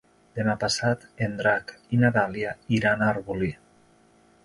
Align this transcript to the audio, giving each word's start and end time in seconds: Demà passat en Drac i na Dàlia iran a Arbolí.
Demà 0.37 0.55
passat 0.63 1.03
en 1.27 1.37
Drac 1.43 1.75
i 1.97 2.01
na 2.05 2.13
Dàlia 2.19 2.57
iran 2.79 3.05
a 3.11 3.15
Arbolí. 3.15 3.55